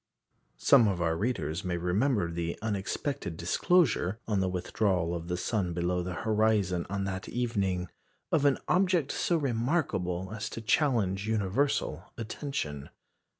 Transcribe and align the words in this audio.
Some 0.57 0.87
of 0.87 0.99
our 0.99 1.15
readers 1.15 1.63
may 1.63 1.77
remember 1.77 2.31
the 2.31 2.57
unexpected 2.63 3.37
disclosure, 3.37 4.19
on 4.27 4.39
the 4.39 4.49
withdrawal 4.49 5.13
of 5.13 5.27
the 5.27 5.37
sun 5.37 5.73
below 5.73 6.01
the 6.01 6.13
horizon 6.25 6.87
on 6.89 7.03
that 7.03 7.29
evening, 7.29 7.87
of 8.31 8.43
an 8.43 8.57
object 8.67 9.11
so 9.11 9.37
remarkable 9.37 10.31
as 10.33 10.49
to 10.49 10.61
challenge 10.61 11.27
universal 11.27 12.05
attention. 12.17 12.89